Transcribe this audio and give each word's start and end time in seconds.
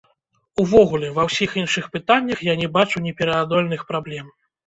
Увогуле, 0.61 1.09
ва 1.17 1.25
ўсіх 1.27 1.51
іншых 1.65 1.85
пытаннях 1.97 2.41
я 2.47 2.57
не 2.63 2.71
бачу 2.77 3.05
непераадольных 3.09 3.87
праблем. 3.93 4.35